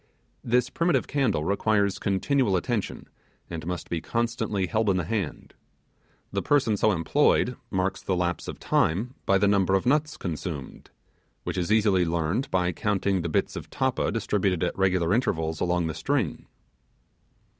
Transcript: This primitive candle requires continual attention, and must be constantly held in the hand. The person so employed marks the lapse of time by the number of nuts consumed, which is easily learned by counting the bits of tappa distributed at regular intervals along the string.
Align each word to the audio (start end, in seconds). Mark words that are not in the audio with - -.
This 0.43 0.71
primitive 0.71 1.05
candle 1.05 1.43
requires 1.43 1.99
continual 1.99 2.55
attention, 2.57 3.07
and 3.51 3.67
must 3.67 3.87
be 3.87 4.01
constantly 4.01 4.65
held 4.65 4.89
in 4.89 4.97
the 4.97 5.03
hand. 5.03 5.53
The 6.31 6.41
person 6.41 6.75
so 6.75 6.91
employed 6.91 7.55
marks 7.69 8.01
the 8.01 8.15
lapse 8.15 8.47
of 8.47 8.57
time 8.59 9.13
by 9.27 9.37
the 9.37 9.47
number 9.47 9.75
of 9.75 9.85
nuts 9.85 10.17
consumed, 10.17 10.89
which 11.43 11.55
is 11.55 11.71
easily 11.71 12.03
learned 12.03 12.49
by 12.49 12.71
counting 12.71 13.21
the 13.21 13.29
bits 13.29 13.55
of 13.55 13.69
tappa 13.69 14.11
distributed 14.11 14.63
at 14.63 14.75
regular 14.75 15.13
intervals 15.13 15.59
along 15.59 15.85
the 15.85 15.93
string. 15.93 16.47